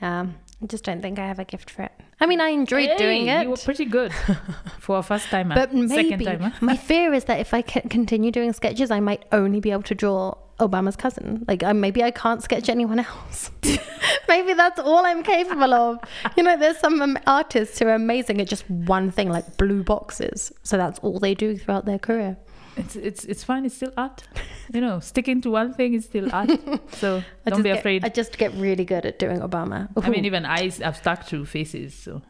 Um, 0.00 0.34
I 0.60 0.66
just 0.66 0.82
don't 0.82 1.00
think 1.00 1.20
I 1.20 1.26
have 1.26 1.38
a 1.38 1.44
gift 1.44 1.70
for 1.70 1.82
it. 1.82 1.92
I 2.18 2.26
mean, 2.26 2.40
I 2.40 2.48
enjoyed 2.48 2.96
doing 2.96 3.26
Hey, 3.26 3.40
it. 3.40 3.42
You 3.44 3.50
were 3.50 3.56
pretty 3.56 3.84
good 3.84 4.12
for 4.80 4.98
a 4.98 5.02
first 5.02 5.28
timer, 5.28 5.54
But 5.54 5.70
second 5.70 5.88
maybe 5.88 6.24
timer. 6.24 6.52
my 6.60 6.76
fear 6.76 7.12
is 7.12 7.24
that 7.24 7.40
if 7.40 7.52
I 7.52 7.62
continue 7.62 8.30
doing 8.30 8.52
sketches, 8.52 8.90
I 8.90 9.00
might 9.00 9.24
only 9.32 9.60
be 9.60 9.70
able 9.70 9.82
to 9.84 9.94
draw 9.94 10.34
Obama's 10.58 10.96
cousin. 10.96 11.44
Like 11.46 11.62
I, 11.62 11.72
maybe 11.74 12.02
I 12.02 12.10
can't 12.10 12.42
sketch 12.42 12.70
anyone 12.70 13.00
else. 13.00 13.50
maybe 14.28 14.54
that's 14.54 14.80
all 14.80 15.04
I'm 15.04 15.22
capable 15.22 15.74
of. 15.74 15.98
You 16.36 16.42
know, 16.42 16.56
there's 16.56 16.78
some 16.78 17.02
um, 17.02 17.18
artists 17.26 17.78
who 17.78 17.86
are 17.88 17.94
amazing 17.94 18.40
at 18.40 18.48
just 18.48 18.68
one 18.70 19.10
thing, 19.10 19.28
like 19.28 19.58
blue 19.58 19.82
boxes. 19.82 20.52
So 20.62 20.78
that's 20.78 20.98
all 21.00 21.18
they 21.18 21.34
do 21.34 21.58
throughout 21.58 21.84
their 21.84 21.98
career. 21.98 22.38
It's 22.76 22.94
it's 22.96 23.24
it's 23.24 23.44
fine. 23.44 23.64
It's 23.64 23.74
still 23.76 23.92
art. 23.96 24.22
You 24.74 24.80
know, 24.80 24.98
sticking 24.98 25.40
to 25.42 25.50
one 25.50 25.72
thing 25.74 25.94
is 25.94 26.04
still 26.06 26.28
art. 26.34 26.50
So 26.92 27.22
I 27.46 27.50
don't 27.50 27.62
be 27.62 27.68
get- 27.70 27.78
afraid. 27.78 28.04
I 28.04 28.08
just 28.08 28.36
get 28.36 28.52
really 28.54 28.84
good 28.84 29.06
at 29.06 29.18
doing 29.20 29.38
Obama. 29.40 29.88
I 30.02 30.08
mean, 30.10 30.24
Ooh. 30.24 30.26
even 30.26 30.44
eyes 30.44 30.78
have 30.78 30.96
stuck 30.96 31.24
to 31.28 31.44
faces. 31.44 31.94
So 31.94 32.20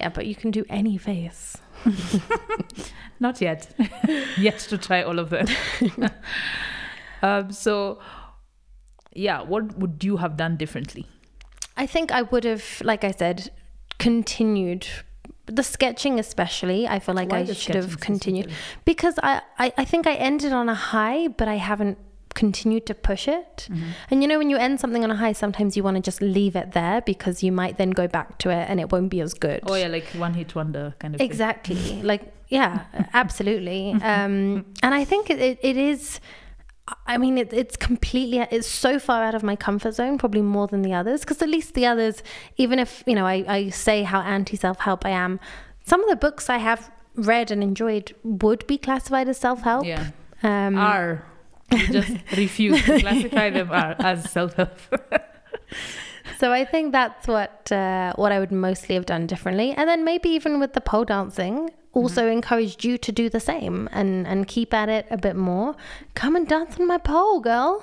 yeah, 0.00 0.08
but 0.08 0.24
you 0.26 0.34
can 0.34 0.50
do 0.50 0.64
any 0.70 0.96
face. 0.98 1.58
not 3.20 3.40
yet. 3.40 3.74
yet 4.38 4.58
to 4.70 4.78
try 4.78 5.02
all 5.02 5.18
of 5.18 5.28
them. 5.30 5.46
um. 7.22 7.52
So 7.52 8.00
yeah, 9.14 9.42
what 9.42 9.78
would 9.78 10.02
you 10.02 10.16
have 10.16 10.36
done 10.36 10.56
differently? 10.56 11.06
I 11.76 11.86
think 11.86 12.10
I 12.12 12.22
would 12.22 12.44
have, 12.44 12.80
like 12.82 13.04
I 13.04 13.10
said, 13.10 13.50
continued 13.98 14.86
the 15.46 15.62
sketching, 15.62 16.18
especially. 16.18 16.86
I 16.88 16.98
feel 16.98 17.14
like 17.14 17.30
Why 17.30 17.40
I 17.40 17.52
should 17.52 17.74
have 17.74 18.00
continued 18.00 18.50
because 18.84 19.18
I, 19.22 19.42
I, 19.58 19.72
I 19.76 19.84
think 19.84 20.06
I 20.06 20.14
ended 20.14 20.52
on 20.52 20.68
a 20.68 20.74
high, 20.74 21.28
but 21.28 21.48
I 21.48 21.56
haven't 21.56 21.98
continued 22.34 22.86
to 22.86 22.94
push 22.94 23.28
it. 23.28 23.68
Mm-hmm. 23.70 23.90
And 24.10 24.22
you 24.22 24.28
know, 24.28 24.38
when 24.38 24.50
you 24.50 24.56
end 24.56 24.80
something 24.80 25.04
on 25.04 25.10
a 25.10 25.16
high, 25.16 25.32
sometimes 25.32 25.76
you 25.76 25.82
want 25.82 25.96
to 25.96 26.02
just 26.02 26.20
leave 26.20 26.56
it 26.56 26.72
there 26.72 27.00
because 27.00 27.42
you 27.42 27.52
might 27.52 27.78
then 27.78 27.90
go 27.90 28.06
back 28.06 28.38
to 28.38 28.50
it 28.50 28.68
and 28.68 28.80
it 28.80 28.92
won't 28.92 29.10
be 29.10 29.20
as 29.20 29.34
good. 29.34 29.60
Oh 29.66 29.74
yeah, 29.74 29.88
like 29.88 30.06
one 30.08 30.34
hit 30.34 30.54
wonder 30.54 30.94
kind 30.98 31.14
of. 31.14 31.18
thing. 31.18 31.30
Exactly. 31.30 32.02
like, 32.02 32.32
yeah, 32.48 32.84
absolutely. 33.14 33.96
Um, 34.04 34.66
and 34.82 34.94
I 34.94 35.04
think 35.04 35.30
it, 35.30 35.40
it, 35.40 35.58
it 35.62 35.76
is. 35.76 36.20
I 37.06 37.16
mean, 37.16 37.38
it, 37.38 37.52
it's 37.52 37.76
completely, 37.76 38.40
it's 38.50 38.66
so 38.66 38.98
far 38.98 39.24
out 39.24 39.34
of 39.34 39.42
my 39.42 39.56
comfort 39.56 39.94
zone, 39.94 40.18
probably 40.18 40.42
more 40.42 40.66
than 40.66 40.82
the 40.82 40.92
others. 40.92 41.20
Because 41.20 41.40
at 41.40 41.48
least 41.48 41.74
the 41.74 41.86
others, 41.86 42.22
even 42.56 42.78
if, 42.78 43.02
you 43.06 43.14
know, 43.14 43.26
I, 43.26 43.44
I 43.48 43.68
say 43.70 44.02
how 44.02 44.20
anti 44.20 44.56
self 44.56 44.80
help 44.80 45.06
I 45.06 45.10
am, 45.10 45.40
some 45.86 46.02
of 46.02 46.10
the 46.10 46.16
books 46.16 46.50
I 46.50 46.58
have 46.58 46.90
read 47.14 47.50
and 47.50 47.62
enjoyed 47.62 48.14
would 48.22 48.66
be 48.66 48.76
classified 48.76 49.28
as 49.28 49.38
self 49.38 49.62
help. 49.62 49.86
Yeah. 49.86 50.10
Um, 50.42 50.76
Are 50.76 51.24
you 51.72 51.88
just 51.88 52.12
refuse 52.36 52.84
to 52.84 53.00
classify 53.00 53.50
them 53.50 53.70
as 53.72 54.30
self 54.30 54.54
help. 54.54 54.78
So 56.38 56.52
I 56.52 56.64
think 56.64 56.92
that's 56.92 57.28
what 57.28 57.70
uh, 57.70 58.12
what 58.16 58.32
I 58.32 58.40
would 58.40 58.50
mostly 58.50 58.94
have 58.94 59.06
done 59.06 59.26
differently, 59.26 59.72
and 59.72 59.88
then 59.88 60.04
maybe 60.04 60.30
even 60.30 60.58
with 60.58 60.72
the 60.72 60.80
pole 60.80 61.04
dancing, 61.04 61.70
also 61.94 62.28
encouraged 62.28 62.84
you 62.84 62.98
to 62.98 63.12
do 63.12 63.28
the 63.28 63.40
same 63.40 63.88
and 63.92 64.26
and 64.26 64.46
keep 64.46 64.74
at 64.74 64.88
it 64.88 65.06
a 65.10 65.16
bit 65.16 65.36
more. 65.36 65.74
Come 66.14 66.36
and 66.36 66.46
dance 66.48 66.78
on 66.78 66.86
my 66.86 66.98
pole, 66.98 67.40
girl. 67.40 67.82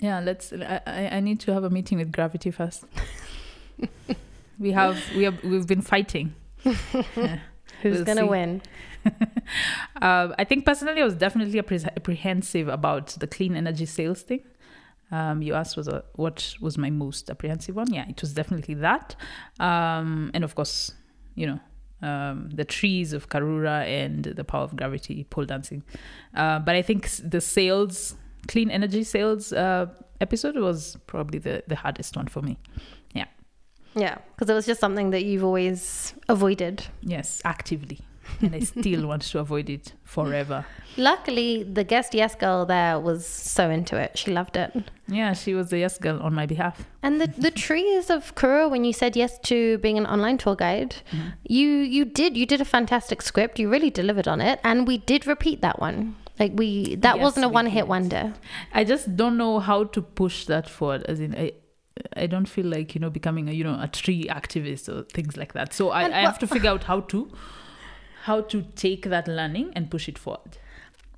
Yeah, 0.00 0.20
let's. 0.20 0.52
I, 0.52 1.08
I 1.12 1.20
need 1.20 1.40
to 1.40 1.52
have 1.52 1.64
a 1.64 1.70
meeting 1.70 1.98
with 1.98 2.12
Gravity 2.12 2.50
first. 2.50 2.84
we 4.58 4.72
have 4.72 4.96
we 5.16 5.24
have 5.24 5.42
we've 5.42 5.66
been 5.66 5.82
fighting. 5.82 6.34
Yeah. 7.16 7.38
Who's 7.82 7.96
We'll 7.98 8.04
gonna 8.04 8.22
see. 8.22 8.28
win? 8.28 8.62
Um, 10.02 10.34
I 10.38 10.44
think 10.44 10.64
personally, 10.66 11.00
I 11.00 11.04
was 11.04 11.14
definitely 11.14 11.58
apprehensive 11.58 12.68
about 12.68 13.08
the 13.18 13.26
clean 13.26 13.56
energy 13.56 13.86
sales 13.86 14.22
thing. 14.22 14.42
Um, 15.10 15.40
you 15.42 15.54
asked 15.54 15.76
was 15.76 15.88
a, 15.88 16.04
what 16.14 16.54
was 16.60 16.76
my 16.76 16.90
most 16.90 17.30
apprehensive 17.30 17.74
one? 17.74 17.92
Yeah, 17.92 18.06
it 18.08 18.20
was 18.20 18.34
definitely 18.34 18.74
that. 18.74 19.16
Um, 19.58 20.30
and 20.34 20.44
of 20.44 20.54
course, 20.54 20.92
you 21.34 21.46
know, 21.46 21.60
um, 22.02 22.50
the 22.50 22.64
trees 22.64 23.12
of 23.12 23.28
Karura 23.28 23.84
and 23.86 24.24
the 24.24 24.44
power 24.44 24.62
of 24.62 24.76
gravity 24.76 25.24
pole 25.30 25.44
dancing. 25.44 25.82
Uh, 26.34 26.58
but 26.58 26.74
I 26.74 26.82
think 26.82 27.10
the 27.22 27.40
sales, 27.40 28.14
clean 28.46 28.70
energy 28.70 29.04
sales 29.04 29.52
uh, 29.52 29.86
episode 30.20 30.56
was 30.56 30.96
probably 31.06 31.38
the, 31.38 31.62
the 31.66 31.76
hardest 31.76 32.16
one 32.16 32.28
for 32.28 32.42
me. 32.42 32.58
Yeah. 33.14 33.26
Yeah, 33.94 34.18
because 34.34 34.50
it 34.50 34.54
was 34.54 34.66
just 34.66 34.80
something 34.80 35.10
that 35.10 35.24
you've 35.24 35.44
always 35.44 36.14
avoided. 36.28 36.86
Yes, 37.02 37.40
actively. 37.44 38.00
And 38.40 38.54
I 38.54 38.60
still 38.60 39.06
want 39.06 39.22
to 39.22 39.38
avoid 39.38 39.68
it 39.70 39.92
forever. 40.04 40.64
Luckily, 40.96 41.62
the 41.62 41.84
guest 41.84 42.14
yes 42.14 42.34
girl 42.34 42.66
there 42.66 42.98
was 42.98 43.26
so 43.26 43.70
into 43.70 43.96
it. 43.96 44.18
She 44.18 44.30
loved 44.32 44.56
it. 44.56 44.72
Yeah, 45.06 45.32
she 45.32 45.54
was 45.54 45.70
the 45.70 45.78
yes 45.78 45.98
girl 45.98 46.20
on 46.20 46.34
my 46.34 46.46
behalf. 46.46 46.84
And 47.02 47.20
the, 47.20 47.28
the 47.38 47.50
trees 47.50 48.10
of 48.10 48.34
Kura, 48.34 48.68
when 48.68 48.84
you 48.84 48.92
said 48.92 49.16
yes 49.16 49.38
to 49.44 49.78
being 49.78 49.96
an 49.98 50.06
online 50.06 50.38
tour 50.38 50.56
guide, 50.56 50.96
Mm-hmm. 51.12 51.28
you 51.44 51.68
you 51.68 52.04
did 52.04 52.36
you 52.36 52.46
did 52.46 52.60
a 52.60 52.64
fantastic 52.64 53.22
script. 53.22 53.58
You 53.58 53.68
really 53.70 53.90
delivered 53.90 54.28
on 54.28 54.40
it, 54.40 54.58
and 54.64 54.86
we 54.88 54.98
did 54.98 55.26
repeat 55.26 55.60
that 55.62 55.78
one. 55.80 56.16
Like 56.38 56.52
we 56.54 56.96
that 56.96 57.16
Yes, 57.16 57.22
wasn't 57.24 57.46
a 57.46 57.48
one 57.48 57.66
hit 57.66 57.86
wonder. 57.88 58.34
I 58.72 58.84
just 58.84 59.16
don't 59.16 59.36
know 59.36 59.58
how 59.60 59.84
to 59.84 60.02
push 60.02 60.44
that 60.46 60.68
forward. 60.68 61.04
As 61.08 61.18
in, 61.20 61.34
I, 61.34 61.52
I 62.16 62.26
don't 62.26 62.46
feel 62.48 62.66
like 62.66 62.94
you 62.94 63.00
know 63.00 63.10
becoming 63.10 63.48
a 63.48 63.52
you 63.52 63.64
know 63.64 63.78
a 63.80 63.88
tree 63.88 64.26
activist 64.30 64.88
or 64.88 65.04
things 65.04 65.36
like 65.36 65.52
that. 65.54 65.72
So 65.72 65.90
I, 65.90 66.02
And 66.02 66.14
I 66.14 66.20
have 66.20 66.38
to 66.40 66.46
figure 66.46 66.70
out 66.70 66.84
how 66.84 67.00
to, 67.00 67.30
how 68.28 68.40
to 68.52 68.62
take 68.86 69.02
that 69.14 69.26
learning 69.26 69.72
and 69.74 69.90
push 69.90 70.08
it 70.08 70.18
forward. 70.18 70.58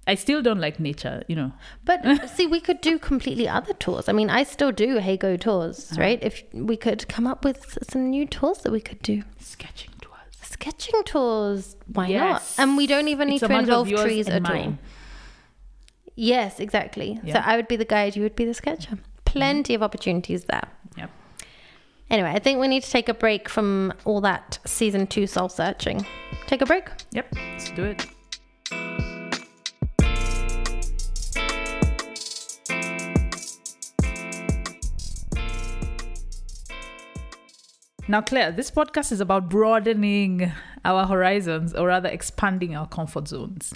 I 0.06 0.14
still 0.16 0.40
don't 0.42 0.60
like 0.66 0.80
nature, 0.80 1.16
you 1.28 1.36
know. 1.40 1.50
But 1.84 1.98
see, 2.36 2.46
we 2.46 2.60
could 2.66 2.80
do 2.80 2.98
completely 2.98 3.46
other 3.58 3.74
tours. 3.84 4.08
I 4.08 4.12
mean, 4.12 4.30
I 4.30 4.42
still 4.54 4.72
do 4.84 4.88
Heygo 5.06 5.30
tours, 5.46 5.78
Uh-huh. 5.92 6.00
right? 6.04 6.18
If 6.30 6.42
we 6.70 6.76
could 6.86 7.06
come 7.14 7.26
up 7.32 7.44
with 7.44 7.60
some 7.90 8.02
new 8.14 8.24
tours 8.26 8.58
that 8.62 8.72
we 8.72 8.80
could 8.88 9.02
do. 9.02 9.16
Sketching 9.38 9.92
tours. 10.00 10.34
Sketching 10.54 11.02
tours, 11.12 11.76
why 11.96 12.06
Yes. 12.08 12.56
not? 12.58 12.62
And 12.62 12.76
we 12.80 12.86
don't 12.86 13.08
even 13.14 13.28
need 13.28 13.42
It's 13.42 13.52
to 13.52 13.58
involve 13.58 13.88
trees 14.04 14.28
at 14.28 14.50
all. 14.50 14.74
Yes, 16.16 16.60
exactly. 16.60 17.20
So 17.32 17.38
I 17.50 17.56
would 17.56 17.68
be 17.68 17.76
the 17.76 17.84
guide, 17.94 18.16
you 18.16 18.22
would 18.22 18.36
be 18.36 18.44
the 18.44 18.54
sketcher. 18.54 18.98
Plenty 19.24 19.74
of 19.74 19.82
opportunities 19.82 20.44
there. 20.52 20.68
Anyway, 22.10 22.30
I 22.30 22.40
think 22.40 22.58
we 22.58 22.66
need 22.66 22.82
to 22.82 22.90
take 22.90 23.08
a 23.08 23.14
break 23.14 23.48
from 23.48 23.92
all 24.04 24.20
that 24.22 24.58
season 24.66 25.06
two 25.06 25.28
soul 25.28 25.48
searching. 25.48 26.04
Take 26.48 26.60
a 26.60 26.66
break. 26.66 26.88
Yep. 27.12 27.32
Let's 27.36 27.70
do 27.70 27.84
it. 27.84 28.06
Now, 38.08 38.22
Claire, 38.22 38.50
this 38.50 38.72
podcast 38.72 39.12
is 39.12 39.20
about 39.20 39.48
broadening 39.48 40.50
our 40.84 41.06
horizons 41.06 41.72
or 41.74 41.86
rather 41.86 42.08
expanding 42.08 42.74
our 42.74 42.88
comfort 42.88 43.28
zones 43.28 43.72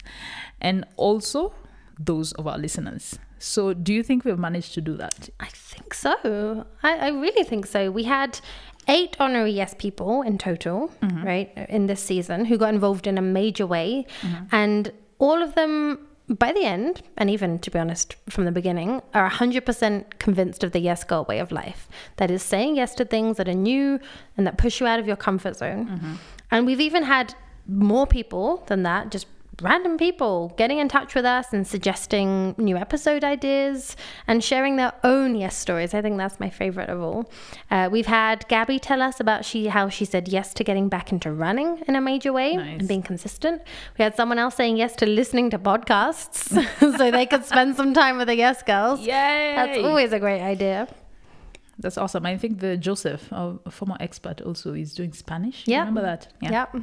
and 0.61 0.85
also 0.97 1.55
those 2.01 2.33
of 2.33 2.49
our 2.49 2.59
listeners. 2.59 3.17
So, 3.39 3.75
do 3.75 3.93
you 3.93 4.03
think 4.03 4.25
we've 4.25 4.39
managed 4.39 4.75
to 4.75 4.81
do 4.81 4.97
that? 4.97 5.29
I 5.41 5.49
think 5.49 5.93
so. 5.95 6.67
I, 6.83 6.97
I 6.97 7.09
really 7.09 7.45
think 7.45 7.67
so. 7.67 7.91
We 7.91 8.05
had 8.05 8.41
eight 8.89 9.17
honorary 9.19 9.53
yes 9.53 9.75
people 9.79 10.23
in 10.23 10.39
total, 10.39 10.91
mm-hmm. 11.03 11.25
right, 11.25 11.53
in 11.69 11.87
this 11.87 12.03
season 12.03 12.45
who 12.47 12.59
got 12.59 12.73
involved 12.73 13.07
in 13.07 13.19
a 13.19 13.23
major 13.23 13.67
way. 13.67 14.07
Mm-hmm. 14.23 14.45
And 14.53 14.93
all 15.19 15.43
of 15.43 15.55
them, 15.55 16.07
by 16.29 16.53
the 16.53 16.65
end, 16.65 17.03
and 17.17 17.31
even 17.31 17.59
to 17.61 17.71
be 17.71 17.79
honest, 17.79 18.17
from 18.29 18.45
the 18.45 18.53
beginning, 18.53 19.03
are 19.13 19.29
100% 19.29 20.19
convinced 20.19 20.65
of 20.65 20.73
the 20.73 20.81
yes 20.81 21.05
girl 21.05 21.25
way 21.25 21.39
of 21.39 21.53
life. 21.53 21.89
That 22.17 22.31
is 22.31 22.43
saying 22.43 22.77
yes 22.77 22.95
to 22.97 23.05
things 23.05 23.37
that 23.37 23.49
are 23.49 23.55
new 23.55 24.01
and 24.37 24.47
that 24.47 24.59
push 24.59 24.81
you 24.81 24.87
out 24.87 24.99
of 24.99 25.07
your 25.07 25.17
comfort 25.17 25.57
zone. 25.57 25.87
Mm-hmm. 25.87 26.15
And 26.51 26.67
we've 26.67 26.81
even 26.81 27.03
had 27.05 27.35
more 27.67 28.07
people 28.07 28.65
than 28.67 28.83
that, 28.83 29.11
just 29.11 29.27
random 29.63 29.97
people 29.97 30.53
getting 30.57 30.79
in 30.79 30.89
touch 30.89 31.15
with 31.15 31.25
us 31.25 31.53
and 31.53 31.67
suggesting 31.67 32.55
new 32.59 32.77
episode 32.77 33.23
ideas 33.25 33.97
and 34.27 34.43
sharing 34.43 34.77
their 34.77 34.93
own 35.05 35.35
yes 35.35 35.57
stories. 35.57 35.95
I 35.95 36.03
think 36.03 36.17
that's 36.19 36.41
my 36.41 36.51
favorite 36.51 36.89
of 36.89 37.01
all. 37.01 37.31
Uh, 37.71 37.89
we've 37.91 38.07
had 38.07 38.47
Gabby 38.49 38.79
tell 38.79 39.01
us 39.03 39.21
about 39.21 39.45
she 39.45 39.67
how 39.69 39.89
she 39.89 40.05
said 40.05 40.29
yes 40.29 40.55
to 40.55 40.65
getting 40.65 40.89
back 40.89 41.13
into 41.13 41.33
running 41.33 41.83
in 41.87 41.97
a 41.97 42.01
major 42.01 42.33
way 42.33 42.57
Nice. 42.57 42.79
and 42.81 42.89
being 42.89 43.03
consistent. 43.03 43.63
We 43.99 44.03
had 44.03 44.17
someone 44.17 44.39
else 44.39 44.55
saying 44.57 44.77
yes 44.77 44.97
to 44.97 45.07
listening 45.07 45.51
to 45.51 45.59
podcasts 45.59 46.49
so 46.99 47.11
they 47.11 47.27
could 47.27 47.45
spend 47.45 47.77
some 47.77 47.95
time 47.95 48.19
with 48.19 48.29
the 48.29 48.37
yes 48.37 48.63
girls. 48.63 49.01
Yay! 49.01 49.53
That's 49.57 49.79
always 49.79 50.13
a 50.13 50.19
great 50.19 50.41
idea. 50.43 50.89
That's 51.79 51.99
awesome. 51.99 52.25
I 52.25 52.37
think 52.39 52.61
the 52.61 52.77
Joseph, 52.77 53.33
our 53.33 53.59
former 53.69 53.97
expert, 53.99 54.41
also 54.41 54.75
is 54.75 54.95
doing 54.95 55.13
Spanish. 55.13 55.65
Yeah. 55.67 55.81
Remember 55.81 56.03
that? 56.03 56.33
Yep. 56.41 56.77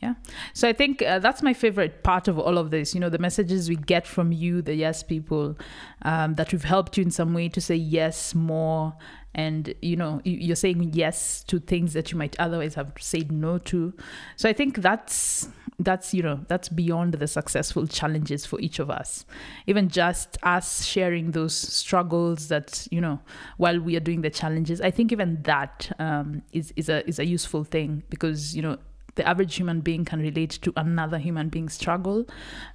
Yeah. 0.00 0.14
So 0.54 0.68
I 0.68 0.72
think 0.72 1.02
uh, 1.02 1.18
that's 1.18 1.42
my 1.42 1.52
favorite 1.52 2.04
part 2.04 2.28
of 2.28 2.38
all 2.38 2.56
of 2.56 2.70
this. 2.70 2.94
You 2.94 3.00
know, 3.00 3.08
the 3.08 3.18
messages 3.18 3.68
we 3.68 3.74
get 3.74 4.06
from 4.06 4.30
you, 4.30 4.62
the 4.62 4.74
yes 4.74 5.02
people, 5.02 5.58
um, 6.02 6.36
that 6.36 6.52
we've 6.52 6.62
helped 6.62 6.96
you 6.96 7.02
in 7.02 7.10
some 7.10 7.34
way 7.34 7.48
to 7.48 7.60
say 7.60 7.74
yes 7.74 8.32
more. 8.32 8.94
And, 9.34 9.74
you 9.82 9.96
know, 9.96 10.20
you- 10.24 10.38
you're 10.38 10.56
saying 10.56 10.90
yes 10.94 11.42
to 11.44 11.58
things 11.58 11.94
that 11.94 12.12
you 12.12 12.18
might 12.18 12.38
otherwise 12.38 12.74
have 12.74 12.92
said 13.00 13.32
no 13.32 13.58
to. 13.58 13.92
So 14.36 14.48
I 14.48 14.52
think 14.52 14.78
that's, 14.82 15.48
that's, 15.80 16.14
you 16.14 16.22
know, 16.22 16.40
that's 16.46 16.68
beyond 16.68 17.14
the 17.14 17.26
successful 17.26 17.88
challenges 17.88 18.46
for 18.46 18.60
each 18.60 18.78
of 18.78 18.90
us. 18.90 19.26
Even 19.66 19.88
just 19.88 20.38
us 20.44 20.84
sharing 20.84 21.32
those 21.32 21.54
struggles 21.56 22.46
that, 22.48 22.86
you 22.92 23.00
know, 23.00 23.18
while 23.56 23.80
we 23.80 23.96
are 23.96 24.00
doing 24.00 24.22
the 24.22 24.30
challenges, 24.30 24.80
I 24.80 24.92
think 24.92 25.10
even 25.10 25.42
that 25.42 25.90
um, 25.98 26.42
is, 26.52 26.72
is 26.76 26.88
a, 26.88 27.06
is 27.08 27.18
a 27.18 27.26
useful 27.26 27.64
thing 27.64 28.04
because, 28.10 28.54
you 28.54 28.62
know, 28.62 28.78
the 29.18 29.26
average 29.32 29.54
human 29.60 29.80
being 29.88 30.04
can 30.10 30.20
relate 30.28 30.52
to 30.64 30.70
another 30.76 31.18
human 31.18 31.48
being's 31.54 31.74
struggle 31.74 32.18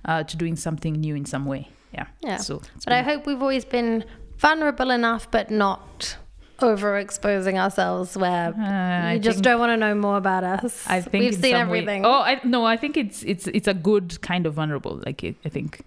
uh, 0.06 0.22
to 0.30 0.34
doing 0.38 0.56
something 0.68 0.94
new 1.06 1.16
in 1.22 1.26
some 1.26 1.46
way. 1.54 1.64
Yeah. 1.98 2.08
Yeah. 2.22 2.38
So, 2.38 2.62
But 2.86 2.94
I 2.94 3.02
hope 3.10 3.26
we've 3.30 3.42
always 3.48 3.66
been 3.78 4.04
vulnerable 4.38 4.90
enough, 5.00 5.24
but 5.32 5.50
not 5.50 6.18
overexposing 6.60 7.56
ourselves 7.64 8.16
where 8.18 8.54
Uh, 8.58 9.10
I 9.10 9.14
you 9.14 9.20
just 9.20 9.42
don't 9.44 9.60
want 9.60 9.72
to 9.72 9.78
know 9.78 9.96
more 9.96 10.18
about 10.18 10.44
us. 10.44 10.86
I 10.88 11.02
think 11.02 11.22
we've 11.24 11.34
seen 11.34 11.54
some 11.56 11.70
way- 11.70 11.80
everything. 11.80 12.06
oh, 12.06 12.22
I, 12.32 12.40
no, 12.44 12.66
I 12.66 12.78
think 12.78 12.98
it's 12.98 13.24
it's 13.24 13.48
it's 13.48 13.68
a 13.68 13.74
good 13.74 14.08
kind 14.22 14.46
of 14.46 14.54
vulnerable. 14.54 14.96
Like 15.06 15.24
I 15.24 15.36
I 15.46 15.50
think 15.50 15.82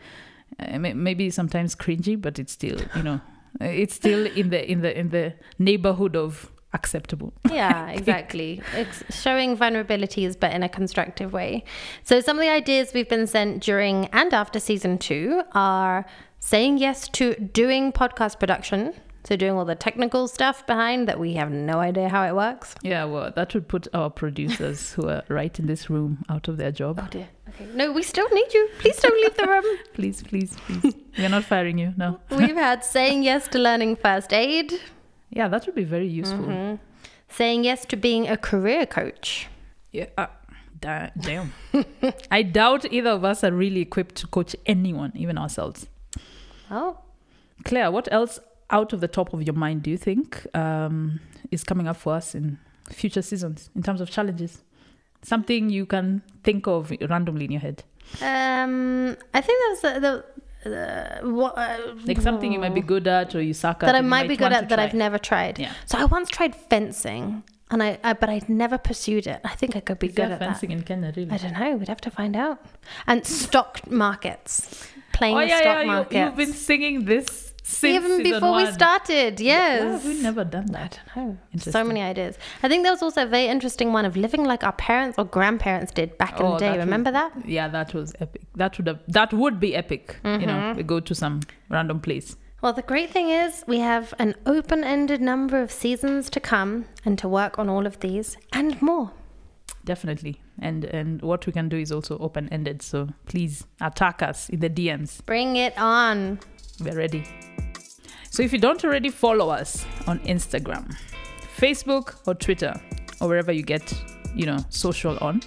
uh, 0.58 0.78
maybe 0.78 1.30
sometimes 1.30 1.74
cringy, 1.76 2.20
but 2.20 2.38
it's 2.38 2.52
still 2.52 2.78
you 2.96 3.02
know 3.02 3.20
it's 3.60 3.94
still 3.94 4.26
in 4.26 4.50
the 4.50 4.60
in 4.72 4.80
the 4.82 4.92
in 5.00 5.08
the 5.10 5.34
neighborhood 5.58 6.14
of 6.16 6.50
acceptable. 6.76 7.32
yeah, 7.50 7.88
exactly. 8.00 8.62
It's 8.74 8.98
showing 9.22 9.56
vulnerabilities, 9.56 10.32
but 10.38 10.50
in 10.52 10.62
a 10.62 10.68
constructive 10.68 11.32
way. 11.32 11.64
So, 12.08 12.20
some 12.20 12.36
of 12.38 12.42
the 12.42 12.50
ideas 12.50 12.92
we've 12.94 13.08
been 13.16 13.26
sent 13.26 13.62
during 13.62 14.06
and 14.20 14.32
after 14.42 14.58
season 14.60 14.98
two 14.98 15.42
are 15.52 16.04
saying 16.38 16.78
yes 16.78 17.08
to 17.18 17.34
doing 17.34 17.92
podcast 17.92 18.38
production. 18.38 18.92
So, 19.28 19.34
doing 19.34 19.54
all 19.58 19.64
the 19.64 19.74
technical 19.74 20.28
stuff 20.28 20.64
behind 20.68 21.08
that 21.08 21.18
we 21.18 21.32
have 21.34 21.50
no 21.50 21.76
idea 21.80 22.08
how 22.08 22.22
it 22.30 22.34
works. 22.36 22.76
Yeah, 22.82 23.04
well, 23.12 23.32
that 23.34 23.54
would 23.54 23.66
put 23.66 23.88
our 23.92 24.08
producers 24.08 24.92
who 24.92 25.08
are 25.08 25.24
right 25.28 25.58
in 25.58 25.66
this 25.66 25.90
room 25.90 26.24
out 26.28 26.46
of 26.46 26.58
their 26.58 26.70
job. 26.70 27.00
Oh 27.02 27.08
dear. 27.10 27.28
Okay. 27.48 27.66
No, 27.74 27.90
we 27.90 28.02
still 28.04 28.28
need 28.38 28.54
you. 28.54 28.68
Please 28.78 28.98
don't 29.00 29.18
leave 29.22 29.36
the 29.36 29.46
room. 29.52 29.64
Please, 29.94 30.22
please, 30.22 30.54
please. 30.66 30.94
We're 31.18 31.28
not 31.36 31.44
firing 31.44 31.78
you. 31.78 31.94
No. 31.96 32.20
We've 32.30 32.54
had 32.68 32.84
saying 32.84 33.22
yes 33.24 33.48
to 33.48 33.58
learning 33.58 33.96
first 33.96 34.32
aid, 34.32 34.74
Yeah, 35.36 35.48
that 35.48 35.66
would 35.66 35.74
be 35.74 35.84
very 35.84 36.08
useful. 36.08 36.38
Mm-hmm. 36.46 36.76
saying 37.28 37.64
yes 37.64 37.84
to 37.86 37.96
being 37.96 38.26
a 38.28 38.36
career 38.36 38.86
coach. 38.86 39.48
Yeah. 39.92 40.06
Uh, 40.16 40.28
da- 40.80 41.10
damn. 41.20 41.52
I 42.30 42.42
doubt 42.42 42.90
either 42.90 43.10
of 43.10 43.24
us 43.24 43.44
are 43.44 43.52
really 43.52 43.80
equipped 43.82 44.14
to 44.16 44.26
coach 44.26 44.56
anyone, 44.64 45.12
even 45.14 45.36
ourselves. 45.36 45.88
Oh, 46.70 46.98
Claire, 47.64 47.90
what 47.90 48.10
else 48.10 48.38
out 48.70 48.92
of 48.92 49.00
the 49.00 49.08
top 49.08 49.32
of 49.34 49.42
your 49.42 49.54
mind 49.54 49.82
do 49.82 49.90
you 49.90 49.96
think 49.98 50.46
um, 50.56 51.20
is 51.50 51.62
coming 51.64 51.86
up 51.86 51.96
for 51.96 52.14
us 52.14 52.34
in 52.34 52.58
future 52.90 53.22
seasons 53.22 53.70
in 53.76 53.82
terms 53.82 54.00
of 54.00 54.10
challenges? 54.10 54.62
Something 55.22 55.70
you 55.70 55.86
can 55.86 56.22
think 56.44 56.66
of 56.66 56.92
randomly 57.10 57.44
in 57.44 57.52
your 57.52 57.60
head, 57.60 57.82
um, 58.22 59.16
I 59.34 59.40
think 59.40 59.58
that's 59.68 59.80
the, 59.82 60.00
the 60.00 60.24
uh, 60.72 61.20
what, 61.22 61.56
uh, 61.56 61.94
like 62.04 62.20
something 62.20 62.52
you 62.52 62.58
might 62.58 62.74
be 62.74 62.80
good 62.80 63.06
at 63.06 63.34
or 63.34 63.42
you 63.42 63.54
suck 63.54 63.82
at. 63.82 63.86
that 63.86 63.94
I 63.94 64.00
might 64.00 64.28
be 64.28 64.36
good 64.36 64.52
at 64.52 64.68
that. 64.68 64.78
I've 64.78 64.94
never 64.94 65.18
tried. 65.18 65.58
Yeah. 65.58 65.72
So 65.86 65.98
I 65.98 66.04
once 66.04 66.28
tried 66.28 66.54
fencing, 66.54 67.42
and 67.70 67.82
I, 67.82 67.98
I 68.02 68.12
but 68.12 68.28
I'd 68.28 68.48
never 68.48 68.78
pursued 68.78 69.26
it. 69.26 69.40
I 69.44 69.54
think 69.54 69.76
I 69.76 69.80
could 69.80 69.98
be 69.98 70.08
Is 70.08 70.14
good 70.14 70.26
there 70.26 70.32
at 70.34 70.38
fencing 70.38 70.70
in 70.70 70.82
Kenya, 70.82 71.12
really? 71.16 71.30
I 71.30 71.38
don't 71.38 71.58
know. 71.58 71.76
We'd 71.76 71.88
have 71.88 72.00
to 72.02 72.10
find 72.10 72.36
out. 72.36 72.58
And 73.06 73.26
stock 73.26 73.90
markets. 73.90 74.88
Playing 75.18 75.36
Oh 75.36 75.40
the 75.40 75.46
yeah, 75.54 75.60
stock 75.64 75.76
yeah. 75.76 75.80
You, 75.82 75.86
market. 75.96 76.18
you've 76.20 76.36
been 76.44 76.52
singing 76.68 76.96
this 77.12 77.26
since 77.62 77.96
Even 77.98 78.22
before 78.22 78.52
we 78.60 78.64
one. 78.64 78.72
started, 78.80 79.40
Yeah, 79.40 79.74
yes. 79.76 80.04
we've 80.04 80.22
never 80.22 80.44
done 80.56 80.68
I 80.70 80.78
that. 80.78 80.92
don't 81.14 81.16
know. 81.54 81.70
So 81.76 81.82
many 81.90 82.00
ideas. 82.12 82.38
I 82.62 82.68
think 82.68 82.84
there 82.84 82.92
was 82.92 83.02
also 83.06 83.22
a 83.24 83.30
very 83.36 83.48
interesting 83.54 83.88
one 83.98 84.04
of 84.10 84.16
living 84.16 84.44
like 84.52 84.62
our 84.68 84.76
parents 84.90 85.18
or 85.18 85.24
grandparents 85.24 85.90
did 85.98 86.16
back 86.22 86.38
in 86.38 86.46
Oh, 86.46 86.52
the 86.52 86.58
day. 86.60 86.66
that 86.70 86.76
was- 86.78 86.84
Remember 86.86 87.10
that? 87.18 87.30
Yeah, 87.56 87.66
that 87.76 87.92
was 87.98 88.14
epic. 88.20 88.42
That 88.62 88.78
would 88.78 88.86
have 88.92 89.00
that 89.18 89.32
would 89.32 89.56
be 89.66 89.70
epic. 89.82 90.04
You 90.24 90.46
know, 90.50 90.58
Mm-hmm. 90.60 90.76
we 90.76 90.82
go 90.94 91.00
to 91.10 91.14
some 91.22 91.40
random 91.76 91.98
place. 92.08 92.28
Well, 92.62 92.72
the 92.80 92.86
great 92.92 93.10
thing 93.16 93.28
is 93.42 93.64
we 93.74 93.78
have 93.92 94.14
an 94.24 94.34
open 94.54 94.80
ended 94.94 95.20
number 95.32 95.58
of 95.66 95.70
seasons 95.82 96.30
to 96.36 96.40
come 96.52 96.72
and 97.04 97.18
to 97.22 97.26
work 97.40 97.58
on 97.58 97.68
all 97.68 97.84
of 97.86 97.98
these 98.06 98.28
and 98.52 98.80
more. 98.90 99.06
Definitely. 99.92 100.34
And 100.58 100.84
and 100.84 101.20
what 101.22 101.46
we 101.46 101.52
can 101.52 101.68
do 101.68 101.76
is 101.76 101.92
also 101.92 102.18
open 102.18 102.48
ended. 102.50 102.82
So 102.82 103.08
please 103.26 103.66
attack 103.80 104.22
us 104.22 104.48
in 104.48 104.60
the 104.60 104.70
DMs. 104.70 105.24
Bring 105.26 105.56
it 105.56 105.76
on. 105.78 106.38
We're 106.80 106.96
ready. 106.96 107.24
So 108.30 108.42
if 108.42 108.52
you 108.52 108.58
don't 108.58 108.84
already 108.84 109.10
follow 109.10 109.48
us 109.48 109.86
on 110.06 110.18
Instagram, 110.20 110.94
Facebook, 111.56 112.16
or 112.26 112.34
Twitter, 112.34 112.74
or 113.20 113.28
wherever 113.28 113.50
you 113.50 113.62
get, 113.62 113.94
you 114.34 114.44
know, 114.44 114.58
social 114.68 115.16
on, 115.22 115.40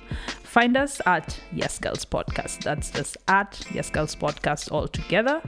find 0.43 0.75
us 0.75 0.99
at 1.05 1.39
Yes 1.53 1.77
Girls 1.77 2.03
Podcast. 2.03 2.63
That's 2.63 2.89
just 2.89 3.17
at 3.27 3.63
Yes 3.71 3.91
Girls 3.91 4.15
Podcast 4.15 4.71
all 4.71 4.87
together. 4.87 5.41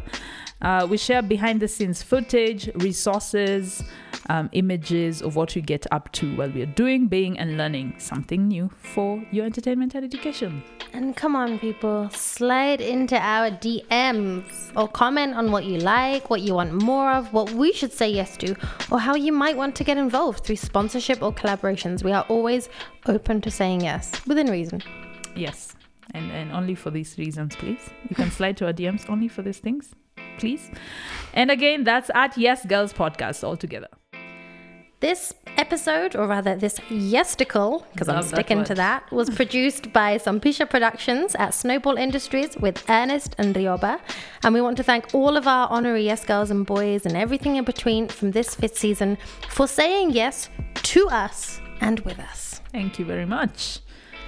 Uh, 0.61 0.87
we 0.89 0.97
share 0.97 1.21
behind 1.21 1.59
the 1.59 1.67
scenes 1.67 2.03
footage, 2.03 2.69
resources, 2.75 3.83
um, 4.29 4.49
images 4.53 5.21
of 5.21 5.35
what 5.35 5.55
we 5.55 5.61
get 5.61 5.85
up 5.91 6.11
to 6.13 6.35
while 6.35 6.51
we 6.51 6.61
are 6.61 6.73
doing, 6.77 7.07
being, 7.07 7.37
and 7.39 7.57
learning 7.57 7.95
something 7.97 8.47
new 8.47 8.69
for 8.77 9.23
your 9.31 9.45
entertainment 9.45 9.95
and 9.95 10.05
education. 10.05 10.63
And 10.93 11.15
come 11.15 11.35
on, 11.35 11.57
people, 11.57 12.09
slide 12.11 12.81
into 12.81 13.17
our 13.17 13.49
DMs 13.49 14.71
or 14.75 14.87
comment 14.87 15.35
on 15.35 15.51
what 15.51 15.63
you 15.63 15.77
like, 15.77 16.29
what 16.29 16.41
you 16.41 16.53
want 16.53 16.73
more 16.73 17.11
of, 17.11 17.31
what 17.33 17.51
we 17.51 17.71
should 17.71 17.93
say 17.93 18.09
yes 18.09 18.35
to, 18.37 18.55
or 18.91 18.99
how 18.99 19.15
you 19.15 19.31
might 19.31 19.55
want 19.55 19.75
to 19.77 19.83
get 19.83 19.97
involved 19.97 20.43
through 20.43 20.57
sponsorship 20.57 21.21
or 21.21 21.33
collaborations. 21.33 22.03
We 22.03 22.11
are 22.11 22.25
always 22.27 22.69
open 23.07 23.41
to 23.41 23.51
saying 23.51 23.81
yes 23.81 24.11
within 24.27 24.47
reason. 24.47 24.83
Yes, 25.33 25.75
and 26.13 26.29
and 26.31 26.51
only 26.51 26.75
for 26.75 26.91
these 26.91 27.17
reasons, 27.17 27.55
please. 27.55 27.89
You 28.09 28.15
can 28.15 28.29
slide 28.29 28.57
to 28.57 28.65
our 28.65 28.73
DMs 28.73 29.09
only 29.09 29.29
for 29.29 29.41
these 29.41 29.59
things, 29.59 29.95
please. 30.41 30.69
And 31.33 31.49
again, 31.49 31.85
that's 31.85 32.11
at 32.13 32.37
Yes 32.37 32.65
Girls 32.65 32.91
Podcast 32.91 33.43
altogether. 33.43 33.87
This 34.99 35.33
episode, 35.57 36.15
or 36.15 36.27
rather 36.27 36.55
this 36.55 36.77
yesticle, 36.89 37.85
because 37.93 38.07
I'm 38.07 38.21
that 38.21 38.25
sticking 38.25 38.63
to 38.65 38.75
that, 38.75 39.11
was 39.11 39.29
produced 39.41 39.91
by 39.93 40.17
Sampisha 40.17 40.69
Productions 40.69 41.33
at 41.35 41.53
Snowball 41.55 41.97
Industries 41.97 42.55
with 42.57 42.83
Ernest 42.87 43.35
and 43.39 43.55
Rioba. 43.55 43.99
And 44.43 44.53
we 44.53 44.61
want 44.61 44.77
to 44.77 44.83
thank 44.83 45.15
all 45.15 45.37
of 45.37 45.47
our 45.47 45.67
honorary 45.69 46.05
yes 46.05 46.23
girls 46.25 46.51
and 46.51 46.65
boys 46.65 47.05
and 47.05 47.15
everything 47.15 47.55
in 47.55 47.63
between 47.63 48.09
from 48.09 48.31
this 48.31 48.53
fifth 48.53 48.77
season 48.77 49.17
for 49.49 49.67
saying 49.67 50.11
yes 50.11 50.49
to 50.93 51.07
us 51.07 51.59
and 51.79 51.99
with 52.01 52.19
us. 52.19 52.61
Thank 52.71 52.99
you 52.99 53.05
very 53.05 53.25
much. 53.25 53.79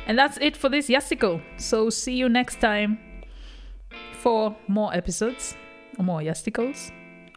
And 0.07 0.17
that's 0.17 0.37
it 0.41 0.57
for 0.57 0.69
this 0.69 0.89
Yesticle. 0.89 1.41
So 1.57 1.89
see 1.89 2.15
you 2.15 2.29
next 2.29 2.59
time 2.59 2.99
for 4.21 4.55
more 4.67 4.93
episodes 4.93 5.55
more 5.99 6.21
Yesticles 6.21 6.91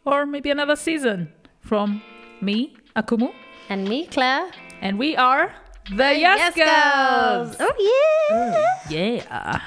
or 0.04 0.26
maybe 0.26 0.50
another 0.50 0.76
season 0.76 1.28
from 1.60 2.02
me, 2.40 2.74
Akumu, 2.94 3.32
And 3.68 3.88
me, 3.88 4.06
Claire. 4.06 4.50
and 4.80 4.98
we 4.98 5.16
are 5.16 5.52
the 5.90 6.14
Girls. 6.56 7.56
Oh, 7.60 7.74
yeah. 7.78 8.88
Yeah. 8.90 9.60